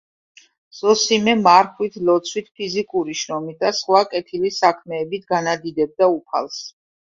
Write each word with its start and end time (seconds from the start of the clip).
ზოსიმე 0.77 1.35
მარხვით, 1.47 1.99
ლოცვით, 2.07 2.49
ფიზიკური 2.61 3.15
შრომით 3.21 3.61
და 3.67 3.73
სხვა 3.81 4.03
კეთილი 4.15 4.53
საქმეებით 4.59 5.31
განადიდებდა 5.37 6.11
უფალს. 6.19 6.61